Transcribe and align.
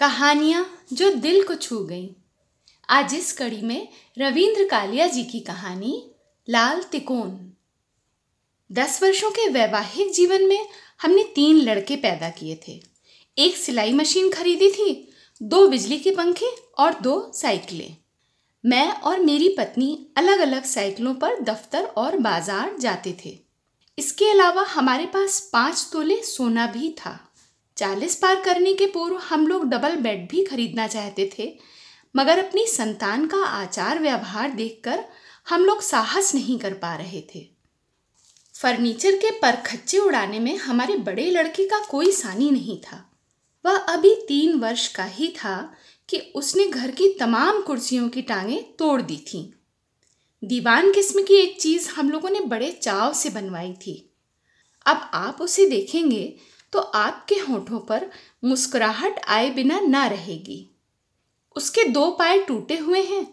कहानियाँ 0.00 0.64
जो 0.92 1.10
दिल 1.14 1.42
को 1.42 1.54
छू 1.54 1.78
गईं। 1.78 2.08
आज 2.88 3.14
इस 3.14 3.32
कड़ी 3.32 3.60
में 3.62 3.88
रविंद्र 4.18 4.64
कालिया 4.64 5.06
जी 5.06 5.24
की 5.24 5.40
कहानी, 5.40 6.10
लाल 6.48 6.82
तिकोन। 6.82 7.52
दस 8.72 9.02
वर्षों 9.02 9.30
के 9.30 9.48
वैवाहिक 9.48 10.12
जीवन 10.12 10.44
में 10.44 10.66
हमने 11.02 11.24
तीन 11.24 11.56
लड़के 11.56 11.96
पैदा 11.96 12.30
किए 12.30 12.60
थे। 12.68 12.80
एक 13.38 13.56
सिलाई 13.56 13.92
मशीन 13.92 14.30
खरीदी 14.30 14.70
थी, 14.70 15.12
दो 15.42 15.68
बिजली 15.68 15.98
के 15.98 16.10
पंखे 16.10 16.50
और 16.78 17.00
दो 17.00 17.32
साइकिलें। 17.34 17.96
मैं 18.64 18.92
और 18.92 19.20
मेरी 19.20 19.48
पत्नी 19.48 20.06
अलग 20.16 20.38
अलग 20.38 20.64
साइकिलों 20.64 21.14
पर 21.14 21.40
दफ्तर 21.42 21.84
और 21.84 22.18
बाज़ार 22.18 22.76
जाते 22.78 23.16
थे। 23.24 23.38
इसके 23.98 24.30
अलावा 24.30 24.62
हमारे 24.62 25.06
पास 25.06 25.50
पाँच 25.52 25.88
तोले 25.92 26.22
सोना 26.22 26.66
भी 26.66 26.90
था। 26.90 27.29
चालीस 27.80 28.16
पार 28.16 28.40
करने 28.40 28.74
के 28.74 28.86
पूर्व 28.86 29.16
हम 29.16 29.46
लोग 29.46 29.68
डबल 29.68 29.96
बेड 29.96 30.28
भी 30.30 30.44
खरीदना 30.44 30.86
चाहते 30.86 31.30
थे। 31.38 31.58
मगर 32.16 32.38
अपनी 32.38 32.66
संतान 32.66 33.26
का 33.26 33.44
आचार 33.44 33.98
व्यवहार 33.98 34.50
देखकर 34.50 35.04
हम 35.48 35.64
लोग 35.64 35.82
साहस 35.82 36.34
नहीं 36.34 36.58
कर 36.58 36.74
पा 36.74 36.94
रहे 36.94 37.20
थे। 37.20 37.50
फर्नीचर 38.54 39.16
के 39.16 39.30
परखच्चे 39.30 39.98
उड़ाने 39.98 40.38
में 40.38 40.56
हमारे 40.56 40.96
बड़े 40.96 41.30
लड़के 41.30 41.66
का 41.66 41.78
कोई 41.78 42.12
सानी 42.12 42.50
नहीं 42.50 42.80
था। 42.80 43.10
वह 43.66 43.76
अभी 43.76 44.14
तीन 44.14 44.54
वर्ष 44.54 44.88
का 44.88 45.04
ही 45.04 45.28
था 45.28 45.74
कि 46.08 46.18
उसने 46.34 46.68
घर 46.68 46.90
की 46.90 47.08
तमाम 47.08 47.62
कुर्सियों 47.62 48.08
की 48.08 48.22
टांगें 48.22 48.76
तोड़ 48.76 49.02
दी 49.02 49.16
थीं। 49.16 49.50
दीवान 50.44 50.92
किस्म 50.92 51.22
की 51.22 51.34
एक 51.34 51.60
चीज़ 51.60 51.90
हम 51.90 52.10
लोगों 52.10 52.30
ने 52.30 52.40
बड़े 52.40 52.70
चाव 52.72 53.12
से 53.12 53.30
बनवाई 53.30 53.72
थी। 53.72 54.12
अब 54.86 55.10
आप 55.14 55.38
उसे 55.40 55.68
देखेंगे 55.68 56.36
तो 56.72 56.78
आपके 56.78 57.34
होठों 57.34 57.78
पर 57.78 58.10
मुस्कुराहट 58.44 59.20
आए 59.28 59.50
बिना 59.50 59.80
ना 59.80 60.06
रहेगी। 60.06 60.66
उसके 61.56 61.84
दो 61.84 62.10
पाए 62.10 62.38
टूटे 62.38 62.76
हुए 62.78 63.02
हैं 63.02 63.26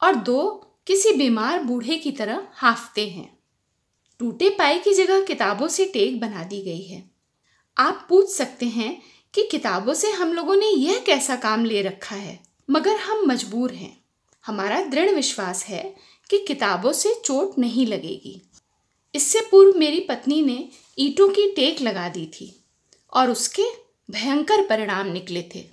और 0.00 0.14
दो 0.14 0.42
किसी 0.86 1.12
बीमार 1.12 1.62
बूढ़े 1.62 1.96
की 1.96 2.12
तरह 2.12 2.46
हाफते 2.52 3.08
हैं। 3.08 3.38
टूटे 4.20 4.48
पाए 4.48 4.78
की 4.78 4.94
जगह 4.94 5.24
किताबों 5.24 5.68
से 5.68 5.84
टेक 5.84 6.20
बना 6.20 6.44
दी 6.44 6.62
गई 6.62 6.82
है। 6.82 7.10
आप 7.76 8.06
पूछ 8.08 8.30
सकते 8.30 8.66
हैं 8.66 9.02
कि 9.34 9.48
किताबों 9.50 9.94
से 9.94 10.10
हम 10.10 10.32
लोगों 10.32 10.56
ने 10.56 10.66
यह 10.66 11.02
कैसा 11.06 11.36
काम 11.36 11.64
ले 11.64 11.82
रखा 11.82 12.16
है, 12.16 12.38
मगर 12.70 12.96
हम 12.96 13.26
मजबूर 13.26 13.72
हैं। 13.72 13.96
हमारा 14.44 14.80
दृढ़ 14.84 15.10
विश्वास 15.10 15.64
है 15.64 15.94
कि 16.30 16.38
किताबों 16.38 16.92
से 16.92 17.14
चोट 17.24 17.58
नहीं 17.58 17.86
लगेगी। 17.86 18.42
इससे 19.14 19.40
पूर्व 19.40 19.78
मेरी 19.78 20.00
पत्नी 20.00 20.42
ने 20.42 20.68
ईटों 20.98 21.28
की 21.28 21.52
टेक 21.52 21.80
लगा 21.80 22.08
दी 22.08 22.26
थी। 22.26 22.61
और 23.12 23.30
उसके 23.30 23.64
भयंकर 24.10 24.66
परिणाम 24.66 25.06
निकले 25.06 25.48
थे। 25.54 25.64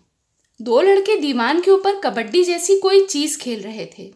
दो 0.62 0.82
लड़के 0.82 1.16
दीवान 1.16 1.62
के 1.62 1.72
ऊपर 1.72 2.00
कबड्डी 2.00 2.44
जैसी 2.44 2.80
कोई 2.80 3.06
चीज़ 3.06 3.40
खेल 3.40 3.62
रहे 3.62 3.86
थे। 3.86 4.14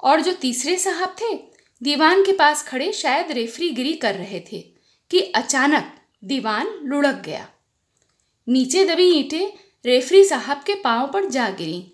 और 0.00 0.20
जो 0.20 0.32
तीसरे 0.32 0.78
साहब 0.78 1.16
थे, 1.22 1.36
दीवान 1.82 2.22
के 2.22 2.32
पास 2.32 2.62
खड़े 2.62 2.92
शायद 2.92 3.32
रेफरी 3.32 3.70
गिरी 3.70 3.92
कर 3.92 4.14
रहे 4.14 4.40
थे 4.40 4.60
कि 5.10 5.20
अचानक 5.20 5.92
दीवान 6.24 6.80
लुढ़क 6.82 7.22
गया। 7.24 7.48
नीचे 8.48 8.84
दबी 8.84 9.02
ईंटें 9.02 9.48
रेफरी 9.86 10.24
साहब 10.24 10.62
के 10.66 10.74
पाँव 10.74 11.10
पर 11.12 11.24
जा 11.24 11.50
गिरी। 11.50 11.92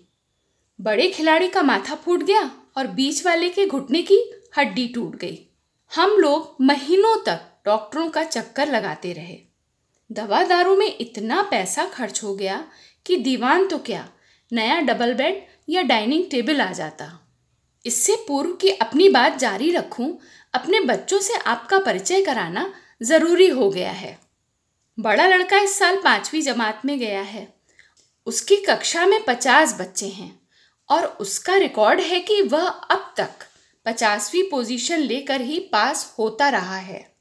बड़े 0.81 1.07
खिलाड़ी 1.07 1.47
का 1.47 1.61
माथा 1.61 1.95
फूट 1.95 2.23
गया 2.23 2.51
और 2.77 2.87
बीच 2.87 3.25
वाले 3.25 3.49
के 3.49 3.65
घुटने 3.65 4.01
की 4.01 4.33
हड्डी 4.57 4.87
टूट 4.87 5.15
गई। 5.15 5.47
हम 5.95 6.11
लोग 6.11 6.55
महीनों 6.61 7.23
तक 7.25 7.41
डॉक्टरों 7.65 8.09
का 8.09 8.23
चक्कर 8.23 8.71
लगाते 8.71 9.13
रहे। 9.13 9.54
दवा 10.11 10.43
दारू 10.43 10.75
में 10.75 10.97
इतना 10.97 11.41
पैसा 11.41 11.85
खर्च 11.85 12.23
हो 12.23 12.35
गया 12.35 12.63
कि 13.05 13.15
दीवान 13.17 13.67
तो 13.67 13.77
क्या, 13.77 14.07
नया 14.51 14.79
डबल 14.79 15.13
बेड 15.13 15.45
या 15.69 15.81
डाइनिंग 15.81 16.23
टेबल 16.31 16.61
आ 16.61 16.71
जाता। 16.71 17.11
इससे 17.85 18.15
पूर्व 18.27 18.51
कि 18.51 18.69
अपनी 18.69 19.09
बात 19.09 19.37
जारी 19.37 19.71
रखूँ, 19.71 20.19
अपने 20.53 20.79
बच्चों 20.79 21.19
से 21.19 21.37
आपका 21.37 21.79
परिचय 21.79 22.21
कराना 22.21 22.73
ज़रूरी 23.03 23.47
हो 23.49 23.69
गया 23.69 23.91
है। 23.91 24.17
बड़ा 24.99 25.27
लड़का 25.27 25.59
इस 25.59 25.77
साल 25.79 25.97
पांचवी 25.97 26.41
जमात 26.41 26.81
में 26.85 26.99
गया 26.99 27.21
है। 27.21 27.47
उसकी 28.27 28.55
कक्षा 28.55 29.05
में 29.05 29.23
पचास 29.23 29.77
बच्चे 29.81 30.07
हैं 30.07 30.39
और 30.89 31.05
उसका 31.05 31.55
रिकॉर्ड 31.55 31.99
है 31.99 32.19
कि 32.19 32.41
वह 32.41 32.67
अब 32.67 33.13
तक 33.17 33.45
पचासवीं 33.85 34.43
पोजीशन 34.43 34.99
लेकर 34.99 35.41
ही 35.41 35.59
पास 35.59 36.15
होता 36.19 36.49
रहा 36.49 36.77
है। 36.77 37.14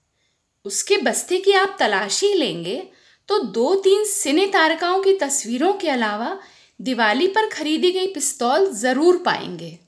उसके 0.65 0.97
बस्ते 0.97 1.39
की 1.39 1.53
आप 1.53 1.77
तलाशी 1.79 2.33
लेंगे 2.35 2.83
तो 3.29 3.39
दो 3.45 3.75
तीन 3.75 4.05
सिने 4.05 4.47
तारकाओं 4.47 5.03
की 5.03 5.13
तस्वीरों 5.19 5.73
के 5.73 5.89
अलावा 5.89 6.37
दिवाली 6.81 7.27
पर 7.29 7.49
खरीदी 7.49 7.91
गई 7.93 8.07
पिस्तौल 8.07 8.71
ज़रूर 8.73 9.17
पाएँगे। 9.17 9.79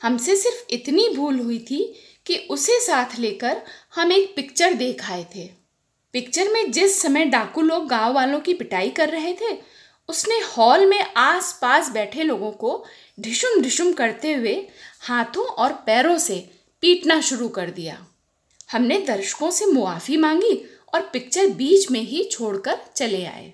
हमसे 0.00 0.36
सिर्फ़ 0.36 0.72
इतनी 0.74 1.08
भूल 1.08 1.38
हुई 1.38 1.58
थी 1.60 1.82
कि 2.26 2.36
उसे 2.50 2.78
साथ 2.80 3.18
लेकर 3.18 3.62
हम 3.94 4.12
एक 4.12 4.34
पिक्चर 4.36 4.74
देख 4.74 5.10
आए 5.10 5.24
थे। 5.36 5.46
पिक्चर 6.14 6.48
में 6.48 6.70
जिस 6.72 7.00
समय 7.02 7.24
डाकू 7.24 7.62
लोग 7.62 7.86
गाँव 7.88 8.14
वालों 8.14 8.40
की 8.40 8.54
पिटाई 8.54 8.90
कर 8.90 9.08
रहे 9.08 9.32
थे, 9.32 9.56
उसने 10.08 10.38
हॉल 10.48 10.86
में 10.86 11.02
आस 11.16 11.58
पास 11.62 11.90
बैठे 11.90 12.22
लोगों 12.22 12.50
को 12.52 12.84
ढिशुम 13.20 13.60
ढिशुम 13.62 13.92
करते 13.92 14.32
हुए 14.34 14.54
हाथों 15.00 15.46
और 15.46 15.72
पैरों 15.86 16.16
से 16.18 16.38
पीटना 16.82 17.20
शुरू 17.20 17.48
कर 17.48 17.70
दिया। 17.70 17.98
हमने 18.70 18.98
दर्शकों 18.98 19.50
से 19.50 19.66
मुआफ़ी 19.66 20.16
मांगी 20.16 20.54
और 20.94 21.00
पिक्चर 21.12 21.46
बीच 21.46 21.90
में 21.90 22.00
ही 22.00 22.24
छोड़कर 22.24 22.78
चले 22.96 23.24
आए। 23.24 23.52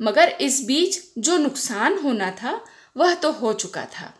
मगर 0.00 0.28
इस 0.40 0.64
बीच 0.64 1.00
जो 1.18 1.36
नुकसान 1.38 1.98
होना 1.98 2.30
था, 2.30 2.60
वह 2.96 3.14
तो 3.14 3.32
हो 3.32 3.52
चुका 3.52 3.84
था। 3.84 4.12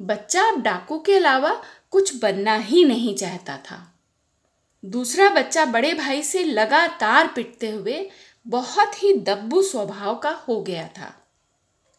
बच्चा 0.00 0.42
अब 0.48 0.60
डाकू 0.62 0.98
के 0.98 1.16
अलावा 1.16 1.62
कुछ 1.90 2.14
बनना 2.16 2.56
ही 2.56 2.84
नहीं 2.84 3.14
चाहता 3.16 3.56
था। 3.56 3.78
दूसरा 4.84 5.28
बच्चा 5.28 5.64
बड़े 5.64 5.94
भाई 5.94 6.22
से 6.22 6.44
लगातार 6.44 7.26
पिटते 7.26 7.70
हुए 7.70 8.10
बहुत 8.46 9.02
ही 9.02 9.12
दब्बू 9.12 9.62
स्वभाव 9.62 10.14
का 10.14 10.30
हो 10.48 10.60
गया 10.62 10.86
था। 10.88 11.12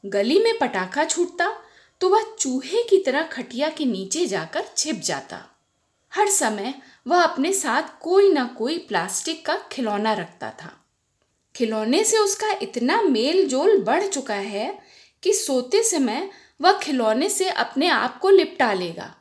गली 0.05 0.39
में 0.39 0.57
पटाखा 0.57 1.05
छूटता 1.05 1.51
तो 2.01 2.09
वह 2.09 2.23
चूहे 2.39 2.83
की 2.83 2.97
तरह 2.97 3.23
खटिया 3.23 3.69
के 3.69 3.85
नीचे 3.85 4.25
जाकर 4.25 4.65
छिप 4.77 4.95
जाता। 4.95 5.43
हर 6.11 6.29
समय 6.29 6.73
वह 7.05 7.21
अपने 7.21 7.53
साथ 7.53 7.99
कोई 8.01 8.31
ना 8.33 8.45
कोई 8.57 8.77
प्लास्टिक 8.79 9.45
का 9.45 9.55
खिलौना 9.71 10.13
रखता 10.13 10.49
था। 10.63 10.71
खिलौने 11.55 12.03
से 12.03 12.17
उसका 12.17 12.51
इतना 12.61 13.01
मेल 13.01 13.47
जोल 13.47 13.81
बढ़ 13.83 14.03
चुका 14.03 14.35
है 14.35 14.77
कि 15.23 15.33
सोते 15.33 15.83
समय 15.83 16.29
वह 16.61 16.77
खिलौने 16.79 17.29
से 17.29 17.49
अपने 17.49 17.87
आप 17.87 18.19
को 18.19 18.29
लिपटा 18.29 18.71
लेगा 18.73 19.13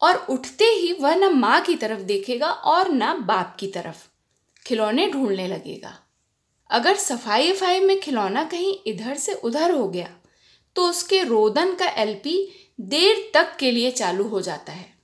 और 0.00 0.16
उठते 0.30 0.64
ही 0.64 0.92
वह 0.92 1.14
न 1.14 1.32
माँ 1.32 1.60
की 1.60 1.74
तरफ़ 1.74 2.00
देखेगा 2.00 2.50
और 2.50 2.90
न 2.90 3.12
बाप 3.20 3.56
की 3.60 3.66
तरफ़। 3.66 4.06
खिलौने 4.66 5.08
ढूँढने 5.10 5.46
लगेगा। 5.48 5.96
अगर 6.70 6.96
सफ़ाई 6.96 7.52
वफाई 7.52 7.80
में 7.80 7.98
खिलौना 8.00 8.44
कहीं 8.44 8.74
इधर 8.86 9.16
से 9.16 9.32
उधर 9.34 9.70
हो 9.70 9.88
गया 9.88 10.08
तो 10.76 10.88
उसके 10.88 11.22
रोदन 11.24 11.74
का 11.74 11.88
एलपी 12.02 12.38
देर 12.80 13.30
तक 13.34 13.56
के 13.56 13.70
लिए 13.70 13.90
चालू 13.90 14.28
हो 14.28 14.40
जाता 14.40 14.72
है। 14.72 14.95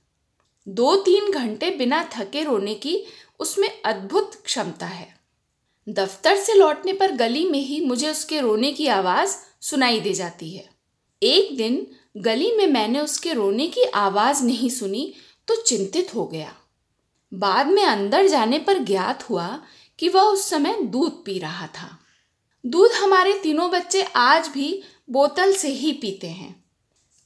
दो 0.67 0.95
तीन 0.95 1.31
घंटे 1.31 1.69
बिना 1.69 2.09
थके 2.13 2.43
रोने 2.43 2.75
की 2.75 3.05
उसमें 3.39 3.81
अद्भुत 3.85 4.35
क्षमता 4.35 4.85
है। 4.85 5.15
दफ्तर 5.89 6.37
से 6.37 6.53
लौटने 6.53 6.93
पर 6.93 7.11
गली 7.11 7.49
में 7.49 7.59
ही 7.59 7.85
मुझे 7.85 8.11
उसके 8.11 8.39
रोने 8.39 8.71
की 8.71 8.87
आवाज़ 8.87 9.35
सुनाई 9.61 9.99
दे 9.99 10.13
जाती 10.13 10.51
है। 10.51 10.69
एक 11.23 11.57
दिन 11.57 11.87
गली 12.17 12.51
में 12.51 12.67
मैंने 12.67 12.99
उसके 12.99 13.33
रोने 13.33 13.67
की 13.67 13.83
आवाज़ 13.83 14.43
नहीं 14.43 14.69
सुनी 14.69 15.13
तो 15.47 15.55
चिंतित 15.55 16.15
हो 16.15 16.27
गया। 16.27 16.53
बाद 17.33 17.67
में 17.67 17.83
अंदर 17.83 18.27
जाने 18.27 18.59
पर 18.59 18.77
ज्ञात 18.77 19.29
हुआ 19.29 19.63
कि 19.99 20.09
वह 20.09 20.21
उस 20.21 20.49
समय 20.49 20.81
दूध 20.81 21.23
पी 21.25 21.39
रहा 21.39 21.67
था। 21.67 21.99
दूध 22.65 22.91
हमारे 22.91 23.39
तीनों 23.39 23.71
बच्चे 23.71 24.01
आज 24.03 24.47
भी 24.47 24.83
बोतल 25.09 25.53
से 25.53 25.67
ही 25.67 25.93
पीते 25.93 26.27
हैं। 26.27 26.62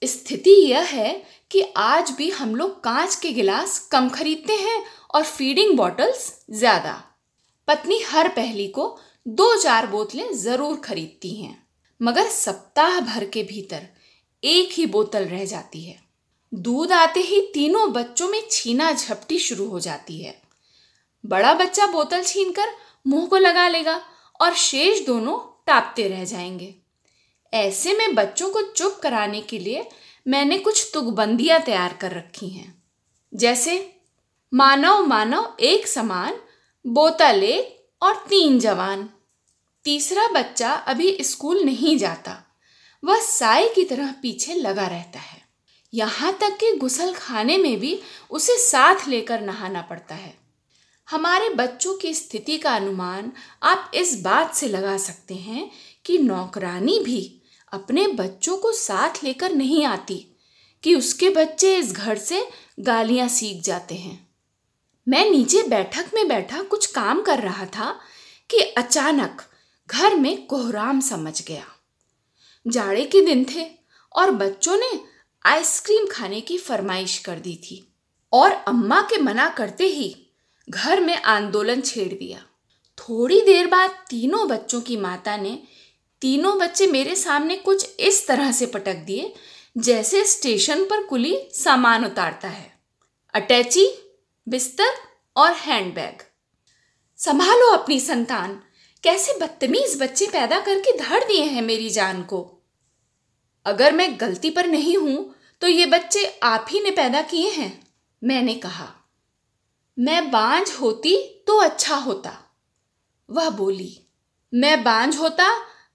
स्थिति 0.01 0.51
यह 0.51 0.85
है 0.85 1.11
कि 1.51 1.61
आज 1.77 2.11
भी 2.11 2.29
हम 2.29 2.55
लोग 2.55 2.83
कांच 2.83 3.15
के 3.15 3.31
गिलास 3.31 3.77
कम 3.91 4.09
खरीदते 4.09 4.53
हैं 4.53 4.83
और 5.13 5.23
फीडिंग 5.23 5.75
बॉटल्स 5.77 6.31
ज़्यादा। 6.51 6.93
पत्नी 7.67 7.99
हर 8.01 8.27
पहली 8.29 8.67
को 8.67 8.97
दो 9.25 9.55
चार 9.55 9.87
बोतलें 9.87 10.33
ज़रूर 10.33 10.75
खरीदती 10.79 11.33
हैं, 11.35 11.57
मगर 12.01 12.27
सप्ताह 12.27 12.99
भर 13.01 13.25
के 13.25 13.43
भीतर 13.43 13.87
एक 14.43 14.73
ही 14.73 14.85
बोतल 14.85 15.25
रह 15.25 15.45
जाती 15.45 15.83
है। 15.83 15.99
दूध 16.51 16.91
आते 16.91 17.19
ही 17.19 17.41
तीनों 17.53 17.91
बच्चों 17.93 18.27
में 18.29 18.41
छीना 18.51 18.91
झपटी 18.91 19.39
शुरू 19.39 19.67
हो 19.67 19.79
जाती 19.79 20.19
है। 20.19 20.35
बड़ा 21.23 21.53
बच्चा 21.53 21.85
बोतल 21.85 22.23
छीनकर 22.23 22.69
मुँह 23.05 23.25
को 23.27 23.37
लगा 23.37 23.67
लेगा 23.67 24.01
और 24.39 24.53
शेष 24.55 25.05
दोनों 25.05 25.37
टापते 25.67 26.07
रह 26.07 26.23
जाएँगे। 26.25 26.73
ऐसे 27.53 27.93
में 27.93 28.15
बच्चों 28.15 28.49
को 28.49 28.61
चुप 28.61 28.99
कराने 29.03 29.41
के 29.41 29.59
लिए 29.59 29.89
मैंने 30.27 30.57
कुछ 30.57 30.91
तुकबंदियाँ 30.93 31.61
तैयार 31.61 31.93
कर 31.93 32.11
रखी 32.11 32.49
हैं। 32.49 32.83
जैसे, 33.33 33.97
मानव 34.53 35.05
मानव 35.05 35.57
एक 35.59 35.87
समान, 35.87 36.39
बोतल 36.87 37.43
एक 37.43 37.89
और 38.01 38.15
तीन 38.29 38.59
जवान। 38.59 39.09
तीसरा 39.83 40.27
बच्चा 40.27 40.73
अभी 40.73 41.17
स्कूल 41.21 41.63
नहीं 41.63 41.97
जाता। 41.97 42.43
वह 43.03 43.19
साय 43.19 43.69
की 43.69 43.83
तरह 43.83 44.11
पीछे 44.11 44.53
लगा 44.53 44.87
रहता 44.87 45.19
है। 45.19 45.41
यहाँ 45.93 46.33
तक 46.33 46.57
कि 46.57 46.75
गुसल 46.75 47.13
खाने 47.13 47.57
में 47.57 47.79
भी 47.79 48.01
उसे 48.31 48.57
साथ 48.57 49.07
लेकर 49.07 49.41
नहाना 49.41 49.81
पड़ता 49.81 50.15
है। 50.15 50.37
हमारे 51.09 51.49
बच्चों 51.49 51.95
की 51.95 52.13
स्थिति 52.13 52.57
का 52.57 52.75
अनुमान 52.75 53.31
आप 53.63 53.91
इस 53.93 54.21
बात 54.21 54.55
से 54.55 54.67
लगा 54.67 54.97
सकते 54.97 55.35
हैं 55.35 55.71
कि 56.05 56.17
नौकरानी 56.17 56.99
भी 56.99 57.36
अपने 57.73 58.07
बच्चों 58.07 58.57
को 58.57 58.71
साथ 58.71 59.23
लेकर 59.23 59.51
नहीं 59.51 59.85
आती 59.85 60.25
कि 60.83 60.95
उसके 60.95 61.29
बच्चे 61.29 61.77
इस 61.77 61.91
घर 61.91 62.17
से 62.17 62.47
गालियाँ 62.79 63.27
सीख 63.27 63.63
जाते 63.63 63.95
हैं। 63.95 64.27
मैं 65.07 65.29
नीचे 65.29 65.63
बैठक 65.63 66.11
में 66.13 66.27
बैठा 66.27 66.61
कुछ 66.61 66.85
काम 66.85 67.21
कर 67.21 67.39
रहा 67.39 67.65
था 67.65 67.99
कि 68.49 68.57
अचानक 68.57 69.41
घर 69.87 70.15
में 70.15 70.45
कोहराम 70.47 70.99
समझ 70.99 71.41
गया। 71.41 71.65
जाड़े 72.67 73.05
के 73.05 73.21
दिन 73.21 73.45
थे 73.55 73.69
और 74.15 74.31
बच्चों 74.31 74.77
ने 74.77 74.99
आइसक्रीम 75.45 76.05
खाने 76.11 76.41
की 76.41 76.57
फरमाइश 76.57 77.17
कर 77.17 77.39
दी 77.39 77.55
थी 77.55 77.93
और 78.33 78.51
अम्मा 78.51 79.01
के 79.01 79.17
मना 79.17 79.49
करते 79.49 79.83
ही 79.83 80.27
घर 80.69 80.99
में 80.99 81.21
आंदोलन 81.21 81.81
छेड़ 81.81 82.13
दिया। 82.13 82.39
थोड़ी 82.97 83.41
देर 83.41 83.67
बाद 83.67 83.89
तीनों 84.09 84.47
बच्चों 84.47 84.81
की 84.81 84.97
माता 84.97 85.37
ने 85.37 85.63
तीनों 86.21 86.57
बच्चे 86.59 86.87
मेरे 86.87 87.15
सामने 87.15 87.55
कुछ 87.57 87.99
इस 87.99 88.25
तरह 88.27 88.51
से 88.51 88.65
पटक 88.65 88.95
दिए, 89.05 89.33
जैसे 89.75 90.23
स्टेशन 90.25 90.83
पर 90.85 91.03
कुली 91.03 91.37
सामान 91.53 92.05
उतारता 92.05 92.47
है। 92.47 92.71
अटैची, 93.33 93.87
बिस्तर 94.47 94.95
और 95.35 95.53
हैंडबैग। 95.55 96.21
संभालो 97.19 97.71
अपनी 97.71 97.99
संतान, 97.99 98.59
कैसे 99.03 99.37
बदतमीज 99.39 99.97
बच्चे 100.01 100.25
पैदा 100.27 100.59
करके 100.59 100.97
धड़ 100.99 101.23
दिए 101.23 101.43
हैं 101.43 101.61
मेरी 101.61 101.89
जान 101.89 102.21
को। 102.23 102.41
अगर 103.65 103.93
मैं 103.93 104.09
गलती 104.21 104.49
पर 104.49 104.67
नहीं 104.67 104.97
हूँ 104.97 105.33
तो 105.61 105.67
ये 105.67 105.85
बच्चे 105.85 106.25
आप 106.43 106.65
ही 106.69 106.79
ने 106.81 106.91
पैदा 106.91 107.21
किए 107.23 107.49
हैं, 107.51 107.71
मैंने 108.21 108.53
कहा। 108.55 108.87
मैं 109.97 110.29
बांझ 110.31 110.71
होती 110.71 111.15
तो 111.47 111.57
अच्छा 111.59 111.95
होता, 111.97 112.37
वह 113.29 113.49
बोली। 113.51 113.99
मैं 114.53 114.83
बांझ 114.83 115.15
होता 115.17 115.47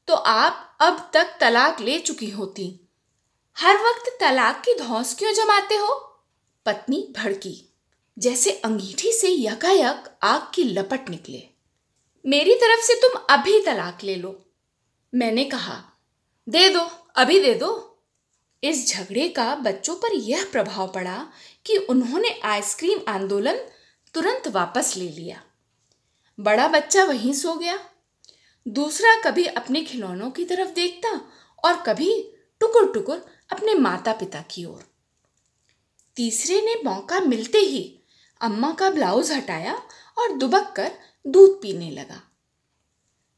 तो 0.07 0.15
आप 0.15 0.79
अब 0.81 1.11
तक 1.15 1.37
तलाक 1.41 1.81
ले 1.81 1.99
चुकी 1.99 2.31
होती। 2.31 2.89
हर 3.59 3.77
वक्त 3.77 4.17
तलाक 4.21 4.63
की 4.65 4.75
धौस 4.75 5.15
क्यों 5.15 5.33
जमाते 5.33 5.75
हो? 5.75 5.95
पत्नी 6.67 7.15
भड़की, 7.17 7.75
जैसे 8.19 8.51
अंगीठी 8.51 9.13
से 9.13 9.29
यकायक 9.29 10.19
आग 10.23 10.47
की 10.55 10.65
लपट 10.65 11.09
निकले। 11.09 11.49
मेरी 12.27 12.55
तरफ़ 12.55 12.81
से 12.81 12.95
तुम 12.95 13.21
अभी 13.31 13.61
तलाक 13.61 13.99
ले 14.03 14.17
लो। 14.17 14.45
मैंने 15.15 15.45
कहा, 15.45 15.83
दे 16.49 16.69
दो, 16.69 16.81
अभी 17.17 17.41
दे 17.41 17.55
दो। 17.55 17.89
इस 18.63 18.89
झगड़े 18.89 19.29
का 19.29 19.55
बच्चों 19.55 19.97
पर 19.97 20.15
यह 20.15 20.49
प्रभाव 20.53 20.89
पड़ा 20.89 21.27
कि 21.67 21.77
उन्होंने 21.77 22.41
आइसक्रीम 22.45 22.99
आंदोलन 23.09 23.57
तुरंत 24.15 24.49
वापस 24.49 24.97
ले 24.97 25.09
लिया। 25.09 25.43
बड़ा 26.41 26.69
बच्चा 26.69 27.05
वहीं 27.05 27.33
सो 27.33 27.55
गया। 27.55 27.89
दूसरा 28.67 29.15
कभी 29.23 29.45
अपने 29.47 29.83
खिलौनों 29.85 30.31
की 30.31 30.45
तरफ़ 30.45 30.71
देखता 30.71 31.09
और 31.65 31.83
कभी 31.83 32.11
टुकुर 32.61 32.93
टुकुर 32.93 33.25
अपने 33.53 33.75
माता 33.75 34.13
पिता 34.13 34.43
की 34.51 34.65
ओर। 34.65 34.85
तीसरे 36.17 36.61
ने 36.63 36.75
मौका 36.85 37.21
मिलते 37.21 37.59
ही 37.59 37.83
अम्मा 38.41 38.73
का 38.73 38.91
ब्लाउज 38.91 39.33
हटाया 39.33 39.75
और 40.19 40.33
दुबक 40.33 40.73
कर 40.77 40.93
दूध 41.25 41.61
पीने 41.63 41.91
लगा। 41.91 42.21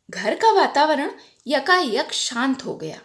घर 0.08 0.34
का 0.34 0.52
वातावरण 0.52 1.10
यकायक 1.46 2.12
शांत 2.12 2.64
हो 2.64 2.74
गया। 2.76 3.00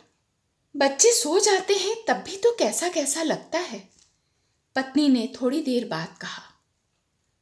बच्चे 0.76 1.12
सो 1.14 1.40
जाते 1.40 1.76
हैं 1.76 1.96
तब 2.08 2.24
भी 2.26 2.38
तो 2.38 2.56
कैसा 2.60 2.90
कैसा 2.90 3.24
लगता 3.24 3.60
है। 3.60 3.88
पत्नी 4.76 5.08
ने 5.10 5.28
थोड़ी 5.42 5.62
देर 5.62 5.88
बाद 5.88 6.18
कहा, 6.22 6.44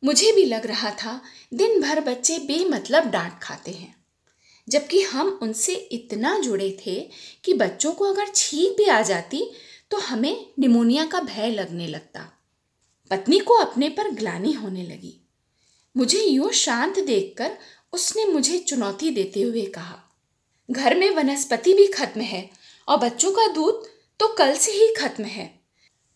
मुझे 0.03 0.31
भी 0.31 0.45
लग 0.45 0.65
रहा 0.65 0.91
था 0.93 1.19
दिन 1.53 1.81
भर 1.81 2.01
बच्चे 2.01 2.37
बेमतलब 2.39 3.09
डांट 3.11 3.39
खाते 3.41 3.71
हैं। 3.71 3.95
जबकि 4.67 5.01
हम 5.01 5.27
उनसे 5.41 5.73
इतना 5.73 6.37
जुड़े 6.39 6.69
थे 6.85 6.99
कि 7.43 7.53
बच्चों 7.53 7.91
को 7.91 8.05
अगर 8.05 8.27
छींक 8.27 8.77
भी 8.77 8.85
आ 8.85 9.01
जाती 9.01 9.49
तो 9.91 9.97
हमें 9.99 10.45
निमोनिया 10.59 11.05
का 11.05 11.19
भय 11.21 11.51
लगने 11.51 11.87
लगता। 11.87 12.25
पत्नी 13.11 13.39
को 13.39 13.53
अपने 13.55 13.89
पर 13.89 14.09
ग्लानी 14.11 14.51
होने 14.51 14.83
लगी। 14.83 15.13
मुझे 15.95 16.23
यूँ 16.23 16.51
शांत 16.53 16.99
देखकर 16.99 17.57
उसने 17.93 18.25
मुझे 18.25 18.57
चुनौती 18.59 19.09
देते 19.11 19.41
हुए 19.41 19.65
कहा, 19.65 19.99
घर 20.69 20.95
में 20.95 21.09
वनस्पति 21.09 21.73
भी 21.73 21.87
खत्म 21.87 22.21
है 22.21 22.49
और 22.87 22.97
बच्चों 22.97 23.31
का 23.31 23.47
दूध 23.47 23.85
तो 24.19 24.27
कल 24.27 24.55
से 24.55 24.71
ही 24.71 24.93
खत्म 24.95 25.23
है। 25.23 25.45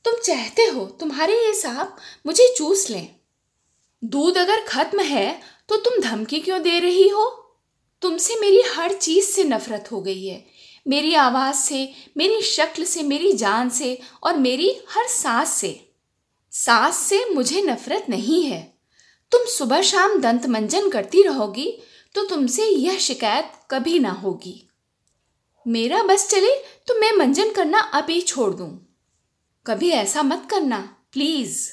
तुम 0.06 0.16
चाहते 0.18 0.66
हो 0.66 0.86
तुम्हारे 1.00 1.34
ये 1.38 1.54
सांप 1.54 1.98
मुझे 2.26 2.54
चूस 2.58 2.90
लें। 2.90 3.16
दूध 4.04 4.38
अगर 4.38 4.62
खत्म 4.62 5.00
है 5.02 5.40
तो 5.70 5.76
तुम 5.78 6.02
धमकी 6.02 6.40
क्यों 6.40 6.62
दे 6.62 6.80
रही 6.80 7.08
हो? 7.10 7.41
तुमसे 8.02 8.36
मेरी 8.36 8.62
हर 8.68 8.94
चीज़ 8.94 9.26
से 9.26 9.44
नफरत 9.44 9.90
हो 9.92 10.02
गई 10.02 10.26
है। 10.26 10.46
मेरी 10.88 11.14
आवाज़ 11.14 11.56
से, 11.56 11.94
मेरी 12.18 12.42
शक्ल 12.42 12.84
से, 12.84 13.04
मेरी 13.04 13.34
जान 13.34 13.70
से 13.70 14.00
और 14.24 14.38
मेरी 14.38 14.70
हर 14.90 15.08
सांस 15.08 15.50
से। 15.50 15.90
सांस 16.52 16.96
से 16.96 17.26
मुझे 17.26 17.62
नफरत 17.62 18.06
नहीं 18.10 18.44
है। 18.44 18.62
तुम 19.32 19.46
सुबह 19.46 19.82
शाम 19.82 20.18
दंत 20.22 20.46
मंजन 20.46 20.90
करती 20.90 21.22
रहोगी 21.24 21.72
तो 22.16 22.24
तुमसे 22.24 22.66
यह 22.66 22.98
शिकायत 22.98 23.52
कभी 23.72 24.00
ना 24.00 24.12
होगी। 24.12 24.68
मेरा 25.66 26.04
बस 26.04 26.30
चले 26.30 26.56
तो 26.88 27.00
मैं 27.00 27.12
मंजन 27.12 27.52
करना 27.52 27.80
अभी 27.80 28.22
छोड़ 28.22 28.54
दूँ। 28.54 28.98
कभी 29.66 29.90
ऐसा 29.90 30.24
मत 30.24 30.48
करना, 30.52 30.78
प्लीज़। 31.12 31.70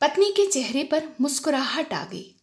पत्नी 0.00 0.30
के 0.30 0.46
चेहरे 0.46 0.82
पर 0.84 1.08
मुस्कुराहट 1.20 1.92
आ 1.92 2.04
गई। 2.04 2.39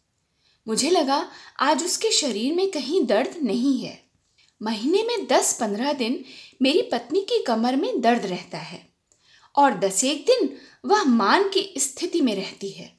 मुझे 0.67 0.89
लगा, 0.89 1.31
आज 1.59 1.83
उसके 1.83 2.11
शरीर 2.11 2.55
में 2.55 2.71
कहीं 2.71 3.05
दर्द 3.05 3.35
नहीं 3.43 3.79
है। 3.79 4.03
महीने 4.61 5.03
में 5.03 5.27
दस 5.27 5.57
पंद्रह 5.59 5.93
दिन 5.93 6.25
मेरी 6.61 6.81
पत्नी 6.81 7.21
की 7.21 7.43
कमर 7.43 7.75
में 7.75 8.01
दर्द 8.01 8.25
रहता 8.25 8.57
है 8.57 8.89
और 9.55 9.73
दस 9.73 10.03
एक 10.03 10.25
दिन 10.25 10.57
वह 10.85 11.03
मान 11.03 11.49
की 11.49 11.73
स्थिति 11.77 12.21
में 12.21 12.35
रहती 12.35 12.69
है। 12.69 12.97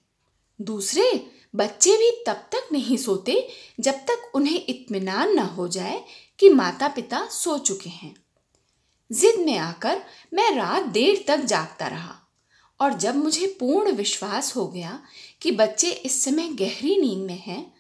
दूसरे, 0.60 1.30
बच्चे 1.54 1.96
भी 1.96 2.24
तब 2.26 2.32
तक 2.32 2.68
नहीं 2.72 2.96
सोते 2.96 3.48
जब 3.80 3.94
तक 3.94 4.32
उन्हें 4.34 4.66
इत्मीनान 4.68 5.34
न 5.34 5.38
हो 5.38 5.68
जाए 5.68 6.04
कि 6.38 6.48
माता 6.48 6.88
पिता 6.88 7.26
सो 7.26 7.58
चुके 7.58 7.90
हैं। 7.90 8.16
जिद 9.12 9.40
में 9.40 9.58
आकर 9.58 10.02
मैं 10.34 10.54
रात 10.56 10.84
देर 10.84 11.24
तक 11.28 11.36
जागता 11.36 11.86
रहा। 11.86 12.27
और 12.80 12.94
जब 12.94 13.16
मुझे 13.16 13.46
पूर्ण 13.60 13.92
विश्वास 13.92 14.54
हो 14.56 14.66
गया 14.68 15.00
कि 15.42 15.50
बच्चे 15.50 15.90
इस 15.90 16.22
समय 16.24 16.48
गहरी 16.52 16.96
नींद 17.00 17.26
में 17.26 17.38
हैं, 17.38 17.72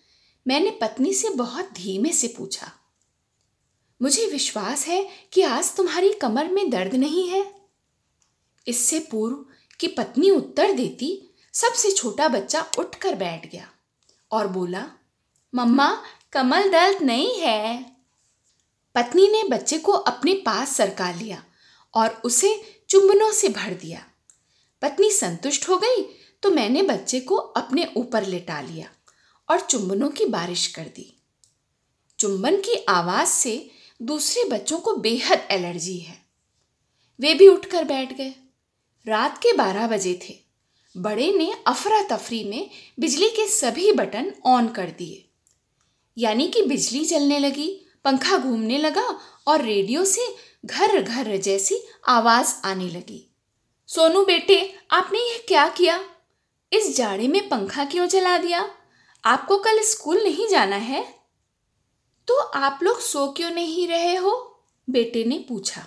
मैंने 0.46 0.70
पत्नी 0.70 1.12
से 1.14 1.30
बहुत 1.30 1.72
धीमे 1.72 2.12
से 2.12 2.28
पूछा, 2.28 2.72
मुझे 4.00 4.26
विश्वास 4.26 4.86
है 4.86 5.06
कि 5.32 5.42
आज 5.42 5.74
तुम्हारी 5.76 6.12
कमर 6.12 6.48
में 6.48 6.68
दर्द 6.70 6.94
नहीं 6.94 7.28
है? 7.28 7.44
इससे 8.66 8.98
पूर्व 9.10 9.44
कि 9.80 9.86
पत्नी 9.88 10.30
उत्तर 10.30 10.72
देती, 10.72 11.10
सबसे 11.54 11.90
छोटा 11.90 12.28
बच्चा 12.28 12.64
उठकर 12.78 13.14
बैठ 13.14 13.50
गया 13.52 13.68
और 14.30 14.48
बोला, 14.48 14.84
मम्मा 15.52 15.90
कमल 16.32 16.70
दर्द 16.70 17.02
नहीं 17.02 17.38
है। 17.38 17.82
पत्नी 18.94 19.26
ने 19.28 19.42
बच्चे 19.48 19.78
को 19.78 19.92
अपने 19.92 20.34
पास 20.46 20.76
सरका 20.76 21.10
लिया 21.12 21.42
और 21.94 22.20
उसे 22.24 22.54
चुंबनों 22.88 23.30
से 23.32 23.48
भर 23.48 23.74
दिया। 23.74 24.04
पत्नी 24.82 25.10
संतुष्ट 25.10 25.68
हो 25.68 25.76
गई 25.76 26.02
तो 26.42 26.50
मैंने 26.50 26.82
बच्चे 26.82 27.20
को 27.20 27.36
अपने 27.36 27.92
ऊपर 27.96 28.26
लेटा 28.26 28.60
लिया 28.60 28.90
और 29.50 29.60
चुंबनों 29.60 30.10
की 30.10 30.24
बारिश 30.24 30.66
कर 30.66 30.82
दी। 30.82 31.22
चुंबन 32.18 32.56
की 32.56 32.84
आवाज़ 32.88 33.28
से 33.28 33.70
दूसरे 34.02 34.44
बच्चों 34.44 34.78
को 34.78 34.96
बेहद 34.96 35.48
एलर्जी 35.50 35.98
है। 35.98 36.22
वे 37.20 37.34
भी 37.34 37.48
उठकर 37.48 37.84
बैठ 37.84 38.12
गए। 38.12 38.34
रात 39.06 39.38
के 39.38 39.52
बारह 39.52 39.86
बजे 39.86 40.20
थे। 40.28 40.38
बड़े 40.96 41.32
ने 41.32 41.54
अफरा 41.66 42.02
तफरी 42.02 42.44
में 42.44 42.70
बिजली 43.00 43.28
के 43.28 43.48
सभी 43.48 43.92
बटन 43.92 44.34
ऑन 44.44 44.68
कर 44.68 44.90
दिए। 44.90 45.28
यानी 46.18 46.48
कि 46.48 46.62
बिजली 46.62 47.04
चलने 47.04 47.38
लगी, 47.38 47.86
पंखा 48.04 48.38
घूमने 48.38 48.78
लगा 48.78 49.20
और 49.46 49.62
रेडियो 49.62 50.04
से 50.04 50.36
घर 50.64 51.02
घर 51.02 51.36
जैसी 51.36 51.80
आवाज़ 52.08 52.54
आने 52.64 52.88
लगी। 52.88 53.27
सोनू 53.88 54.24
बेटे, 54.24 54.78
आपने 54.90 55.18
यह 55.18 55.44
क्या 55.48 55.68
किया? 55.68 56.04
इस 56.72 56.96
जाड़े 56.96 57.28
में 57.28 57.48
पंखा 57.48 57.84
क्यों 57.84 58.06
चला 58.06 58.38
दिया? 58.38 58.70
आपको 59.24 59.58
कल 59.58 59.82
स्कूल 59.82 60.22
नहीं 60.22 60.48
जाना 60.48 60.76
है? 60.76 61.14
तो 62.26 62.34
आप 62.34 62.80
लोग 62.82 63.00
सो 63.00 63.28
क्यों 63.28 63.50
नहीं 63.50 63.88
रहे 63.88 64.16
हो? 64.16 64.60
बेटे 64.90 65.24
ने 65.24 65.38
पूछा। 65.48 65.86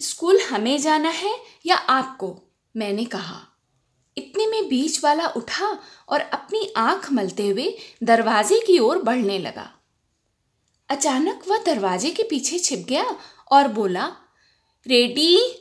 स्कूल 0.00 0.40
हमें 0.40 0.78
जाना 0.78 1.08
है 1.08 1.40
या 1.66 1.76
आपको? 1.76 2.40
मैंने 2.76 3.04
कहा। 3.04 3.40
इतने 4.16 4.46
में 4.46 4.68
बीच 4.68 5.04
वाला 5.04 5.26
उठा 5.26 5.78
और 6.08 6.20
अपनी 6.20 6.72
आँख 6.76 7.12
मलते 7.12 7.48
हुए 7.48 7.78
दरवाजे 8.02 8.60
की 8.60 8.78
ओर 8.78 8.98
बढ़ने 8.98 9.38
लगा। 9.38 9.72
अचानक 10.88 11.42
वह 11.48 11.58
दरवाजे 11.58 12.10
के 12.10 12.22
पीछे 12.22 12.58
छिप 12.58 12.78
गया 12.78 13.16
और 13.52 13.68
बोला, 13.68 14.16
रेडी 14.86 15.58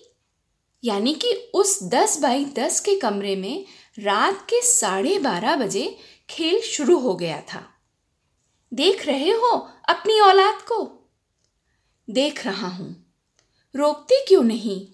यानी 0.83 1.13
कि 1.13 1.51
उस 1.53 1.83
दस 1.83 2.19
बाई 2.19 2.45
दस 2.45 2.79
के 2.79 2.95
कमरे 2.95 3.35
में 3.35 3.65
रात 3.99 4.41
के 4.41 4.61
साढ़े 4.61 5.19
बारह 5.19 5.55
बजे 5.55 5.97
खेल 6.29 6.61
शुरू 6.61 6.99
हो 6.99 7.15
गया 7.15 7.41
था। 7.41 7.69
देख 8.73 9.05
रहे 9.05 9.31
हो 9.31 9.69
अपनी 9.89 10.19
औलाद 10.19 10.61
को? 10.61 11.09
देख 12.09 12.45
रहा 12.45 12.67
हूँ। 12.67 13.13
रोकते 13.75 14.25
क्यों 14.27 14.43
नहीं? 14.43 14.87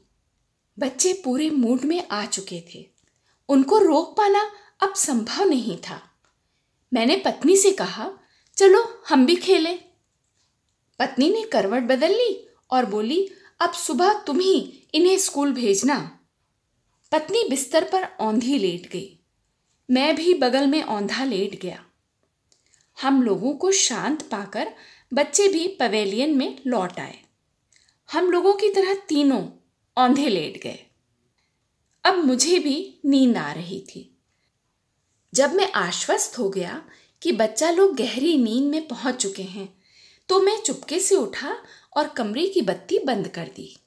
बच्चे 0.80 1.14
पूरे 1.14 1.50
मूड 1.50 1.82
में 1.82 2.08
आ 2.08 2.26
चुके 2.26 2.64
थे। 2.74 2.90
उनको 3.50 3.78
रोक 3.78 4.18
पाना 4.18 4.52
अब 4.84 4.94
संभव 4.94 5.44
नहीं 5.44 5.78
था। 5.78 6.02
मैंने 6.94 7.16
पत्नी 7.16 7.58
से 7.58 7.72
कहा, 7.72 8.12
चलो, 8.58 9.04
हम 9.10 9.26
भी 9.26 9.36
खेलें। 9.36 9.80
पत्नी 11.00 11.30
ने 11.30 11.44
करवट 11.44 11.84
बदल 11.84 12.12
ली 12.12 12.48
और 12.72 12.86
बोली 12.86 13.32
अब 13.60 13.74
सुबह 13.74 14.14
तुम 14.14 14.40
ही 14.40 14.88
इन्हें 14.94 15.18
स्कूल 15.18 15.54
भेजना। 15.54 16.20
पत्नी 17.12 17.50
बिस्तर 17.50 17.84
पर 17.84 18.04
औंधी 18.04 18.58
लेट 18.58 18.92
गई। 18.92 19.20
मैं 19.92 20.16
भी 20.16 20.34
बगल 20.34 20.68
में 20.68 20.82
औंधा 20.84 21.24
लेट 21.24 21.62
गया। 21.62 21.86
हम 23.02 23.24
लोगों 23.24 23.54
को 23.54 23.72
शांत 23.72 24.22
पाकर 24.22 24.74
बच्चे 25.14 25.48
भी 25.48 25.68
पवेलियन 25.68 26.38
में 26.38 26.60
लौट 26.68 27.00
आए। 27.00 27.20
हम 28.12 28.32
लोगों 28.32 28.54
की 28.54 28.70
तरह 28.70 28.94
तीनों 28.94 29.48
औंधे 29.98 30.30
लेट 30.30 30.64
गए। 30.64 30.80
अब 32.04 32.18
मुझे 32.18 32.60
भी 32.60 33.00
नींद 33.06 33.38
आ 33.38 33.52
रही 33.52 33.80
थी। 33.82 34.18
जब 35.34 35.54
मैं 35.54 35.72
आश्वस्त 35.72 36.40
हो 36.40 36.50
गया 36.50 36.82
कि 37.22 37.32
बच्चा 37.32 37.72
लोग 37.72 37.96
गहरी 37.96 38.38
नींद 38.38 38.72
में 38.72 38.88
पहुँच 38.88 39.16
चुके 39.16 39.44
हैं 39.44 39.78
तो 40.30 40.40
मैं 40.40 40.62
चुपके 40.62 41.00
से 41.00 41.16
उठा 41.16 41.56
और 41.98 42.08
कमरे 42.08 42.48
की 42.48 42.62
बत्ती 42.62 43.00
बंद 43.00 43.28
कर 43.28 43.48
दी। 43.56 43.78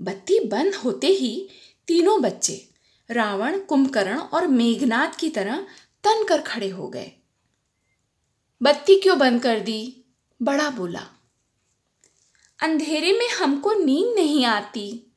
बत्ती 0.00 0.40
बंद 0.40 0.74
होते 0.74 1.06
ही 1.06 1.48
तीनों 1.88 2.22
बच्चे, 2.22 2.68
रावण, 3.10 3.58
कुंभकर्ण 3.58 4.18
और 4.18 4.46
मेघनाथ 4.46 5.18
की 5.18 5.28
तरह 5.28 5.66
तन 6.04 6.24
कर 6.28 6.42
खड़े 6.42 6.68
हो 6.68 6.88
गए। 6.88 7.12
बत्ती 8.62 9.00
क्यों 9.00 9.18
बंद 9.18 9.42
कर 9.42 9.60
दी? 9.60 10.04
बड़ा 10.42 10.70
बोला। 10.70 11.06
अंधेरे 12.62 13.12
में 13.12 13.28
हमको 13.28 13.72
नींद 13.72 14.14
नहीं 14.14 14.44
आती। 14.44 15.12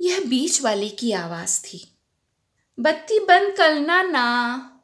यह 0.00 0.20
बीच 0.20 0.62
वाले 0.62 0.88
की 0.88 1.12
आवाज़ 1.12 1.62
थी। 1.62 1.98
बत्ती 2.80 3.18
बंद 3.18 3.56
करना 3.56 4.02
ना, 4.02 4.80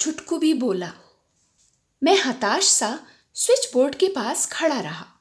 छुटकू 0.00 0.38
भी 0.38 0.54
बोला। 0.54 0.92
मैं 2.02 2.20
हताश 2.20 2.64
सा 2.64 3.06
स्विच 3.34 3.70
बोर्ड 3.72 3.94
के 3.94 4.08
पास 4.08 4.46
खड़ा 4.46 4.80
रहा। 4.80 5.15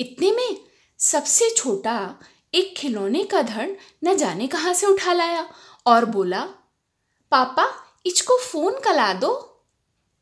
इतने 0.00 0.30
में 0.30 0.56
सबसे 0.98 1.50
छोटा 1.50 2.18
एक 2.54 2.74
खिलौने 2.76 3.24
का 3.24 3.42
धड़ 3.42 3.70
न 4.04 4.16
जाने 4.16 4.46
कहाँ 4.46 4.74
से 4.74 4.86
उठा 4.86 5.12
लाया 5.12 5.48
और 5.86 6.04
बोला, 6.04 6.40
पापा 7.30 7.66
इचको 8.06 8.38
फ़ोन 8.38 8.80
कला 8.80 9.12
दो। 9.12 9.32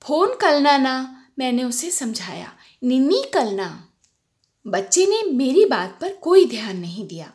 फ़ोन 0.02 0.34
कलना 0.34 0.78
ना, 0.78 1.26
मैंने 1.38 1.64
उसे 1.64 1.90
समझाया। 1.90 2.52
निन्नी 2.84 3.22
कलना। 3.34 3.88
बच्चे 4.66 5.06
ने 5.06 5.22
मेरी 5.22 5.64
बात 5.64 5.98
पर 6.00 6.12
कोई 6.12 6.44
ध्यान 6.44 6.76
नहीं 6.76 7.06
दिया 7.08 7.32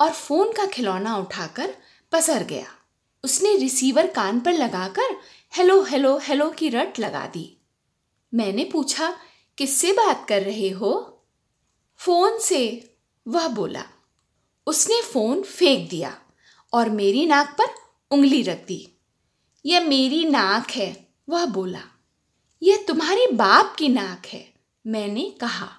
और 0.00 0.10
फ़ोन 0.10 0.52
का 0.52 0.66
खिलौना 0.66 1.16
उठाकर 1.16 1.74
पसर 2.12 2.42
गया। 2.42 2.66
उसने 3.24 3.56
रिसीवर 3.56 4.06
कान 4.06 4.40
पर 4.40 4.52
लगाकर 4.52 5.16
हेलो 5.56 5.82
हेलो 5.82 6.18
हेलो 6.18 6.50
की 6.50 6.68
रट 6.68 6.98
लगा 6.98 7.26
दी। 7.26 7.58
मैंने 8.34 8.64
पूछा, 8.64 9.16
किससे 9.58 9.92
बात 9.92 10.26
कर 10.28 10.42
रहे 10.42 10.68
हो? 10.68 11.17
फ़ोन 11.98 12.38
से 12.38 12.94
वह 13.28 13.48
बोला, 13.48 13.84
उसने 14.66 15.02
फ़ोन 15.02 15.42
फेंक 15.42 15.90
दिया 15.90 16.20
और 16.72 16.90
मेरी 16.90 17.26
नाक 17.26 17.56
पर 17.58 17.64
उंगली 18.10 18.42
रख 18.42 18.66
दी। 18.66 18.88
यह 19.66 19.80
मेरी 19.80 20.24
नाक 20.24 20.70
है, 20.70 21.08
वह 21.28 21.46
बोला। 21.46 21.82
यह 22.62 22.84
तुम्हारे 22.88 23.26
बाप 23.26 23.76
की 23.78 23.88
नाक 23.88 24.26
है, 24.26 24.54
मैंने 24.86 25.30
कहा। 25.30 25.72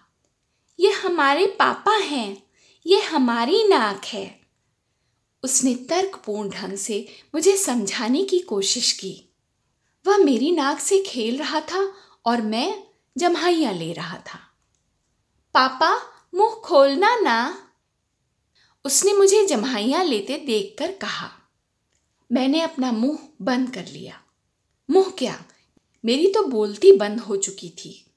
यह 0.80 1.02
हमारे 1.06 1.46
पापा 1.46 1.98
हैं, 1.98 2.44
यह 2.86 3.16
हमारी 3.16 3.64
नाक 3.68 4.06
है। 4.06 4.42
उसने 5.44 5.76
तर्कपूर्ण 5.76 6.50
ढंग 6.50 6.78
से 6.78 7.08
मुझे 7.36 7.58
समझाने 7.58 8.24
की 8.24 8.40
कोशिश 8.40 8.92
की। 8.92 9.24
वह 10.08 10.18
मेरी 10.18 10.52
नाक 10.52 10.80
से 10.80 11.04
खेल 11.04 11.38
रहा 11.38 11.62
था 11.62 11.94
और 12.26 12.42
मैं 12.42 12.84
जम्हाइयाँ 13.18 13.74
ले 13.74 13.94
रहा 13.94 14.18
था। 14.18 14.49
पापा, 15.54 15.96
मुँह 16.36 16.56
खोलना 16.56 17.16
ना। 17.16 17.68
उसने 18.86 19.14
मुझे 19.14 19.46
जम्हाइयाँ 19.46 20.04
लेते 20.04 20.38
देखकर 20.38 20.92
कहा, 20.92 21.30
मैंने 22.32 22.62
अपना 22.62 22.92
मुँह 22.92 23.20
बंद 23.42 23.74
कर 23.74 23.86
लिया। 23.86 24.22
मुँह 24.90 25.10
क्या? 25.18 25.46
मेरी 26.06 26.28
तो 26.28 26.44
बोलती 26.44 26.92
बंद 26.92 27.20
हो 27.20 27.38
चुकी 27.38 27.70
थी। 27.70 28.09